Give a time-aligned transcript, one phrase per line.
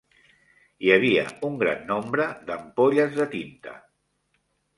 [0.85, 3.77] Hi havia un gran nombre d'ampolles de tinta.